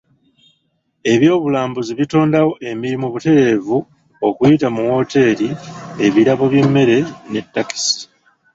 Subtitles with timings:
[1.13, 3.77] Eby'obulambuzi bitondawo emirimu butereevu
[4.27, 5.49] okuyita mu woteeri,
[6.05, 6.97] ebirabo by'emmere
[7.31, 8.01] ne takisi.